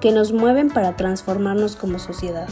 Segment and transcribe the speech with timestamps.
[0.00, 2.48] que nos mueven para transformarnos como sociedad.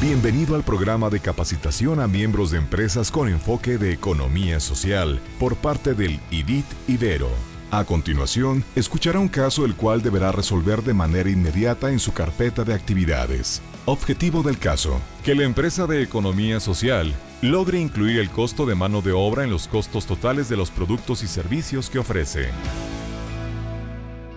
[0.00, 5.56] Bienvenido al programa de capacitación a miembros de empresas con enfoque de economía social por
[5.56, 7.30] parte del IDIT Ibero.
[7.70, 12.64] A continuación, escuchará un caso el cual deberá resolver de manera inmediata en su carpeta
[12.64, 13.62] de actividades.
[13.86, 19.02] Objetivo del caso, que la empresa de economía social logre incluir el costo de mano
[19.02, 22.48] de obra en los costos totales de los productos y servicios que ofrece.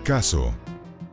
[0.04, 0.54] Caso.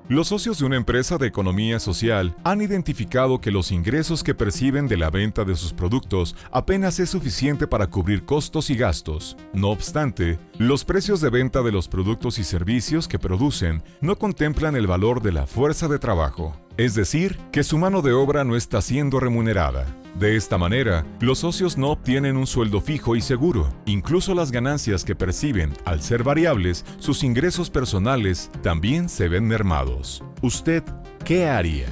[0.08, 4.88] Los socios de una empresa de economía social han identificado que los ingresos que perciben
[4.88, 9.36] de la venta de sus productos apenas es suficiente para cubrir costos y gastos.
[9.52, 14.76] No obstante, los precios de venta de los productos y servicios que producen no contemplan
[14.76, 18.56] el valor de la fuerza de trabajo, es decir, que su mano de obra no
[18.56, 19.88] está siendo remunerada.
[20.20, 23.68] De esta manera, los socios no obtienen un sueldo fijo y seguro.
[23.86, 30.24] Incluso las ganancias que perciben, al ser variables, sus ingresos personales también se ven mermados.
[30.42, 30.84] ¿Usted
[31.26, 31.88] qué haría?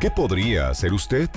[0.00, 1.28] ¿Qué podría hacer usted?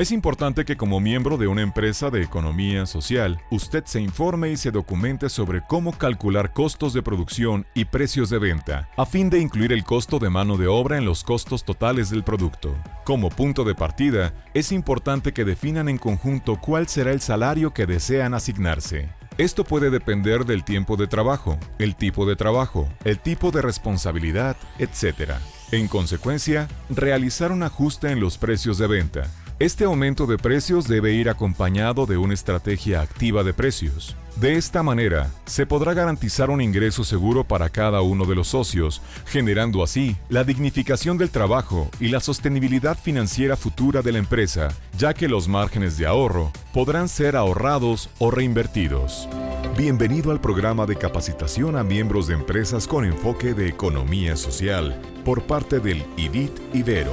[0.00, 4.56] Es importante que como miembro de una empresa de economía social, usted se informe y
[4.56, 9.40] se documente sobre cómo calcular costos de producción y precios de venta, a fin de
[9.40, 12.74] incluir el costo de mano de obra en los costos totales del producto.
[13.04, 17.84] Como punto de partida, es importante que definan en conjunto cuál será el salario que
[17.84, 19.10] desean asignarse.
[19.36, 24.56] Esto puede depender del tiempo de trabajo, el tipo de trabajo, el tipo de responsabilidad,
[24.78, 25.32] etc.
[25.72, 31.12] En consecuencia, realizar un ajuste en los precios de venta, este aumento de precios debe
[31.12, 34.16] ir acompañado de una estrategia activa de precios.
[34.36, 39.02] De esta manera, se podrá garantizar un ingreso seguro para cada uno de los socios,
[39.26, 45.12] generando así la dignificación del trabajo y la sostenibilidad financiera futura de la empresa, ya
[45.12, 49.28] que los márgenes de ahorro podrán ser ahorrados o reinvertidos.
[49.76, 55.42] Bienvenido al programa de capacitación a miembros de empresas con enfoque de economía social por
[55.42, 57.12] parte del IDIT Ibero.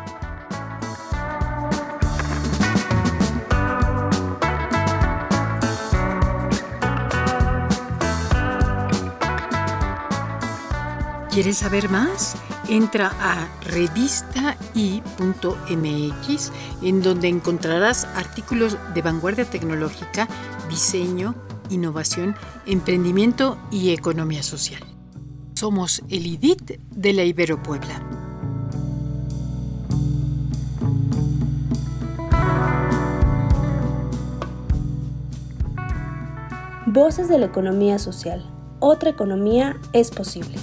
[11.31, 12.35] ¿Quieres saber más?
[12.67, 14.51] Entra a revistai.mx
[16.81, 20.27] en donde encontrarás artículos de vanguardia tecnológica,
[20.69, 21.35] diseño,
[21.69, 22.35] innovación,
[22.65, 24.83] emprendimiento y economía social.
[25.53, 28.03] Somos el IDIT de la Ibero Puebla.
[36.87, 38.45] Voces de la economía social.
[38.81, 40.57] Otra economía es posible.